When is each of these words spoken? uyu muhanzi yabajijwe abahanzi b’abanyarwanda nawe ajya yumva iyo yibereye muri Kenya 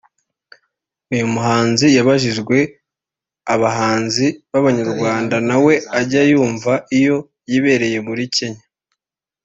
uyu 1.13 1.25
muhanzi 1.33 1.87
yabajijwe 1.97 2.57
abahanzi 3.53 4.25
b’abanyarwanda 4.51 5.35
nawe 5.49 5.73
ajya 5.99 6.21
yumva 6.31 6.73
iyo 6.97 7.17
yibereye 7.49 7.99
muri 8.07 8.23
Kenya 8.35 8.65